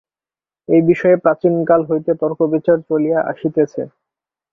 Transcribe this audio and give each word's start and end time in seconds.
এই 0.69 0.81
বিষয়ে 0.89 1.17
প্রাচীনকাল 1.17 1.81
হইতে 1.89 2.11
তর্ক-বিচার 2.21 2.77
চলিয়া 2.89 3.19
আসিতেছে। 3.31 3.81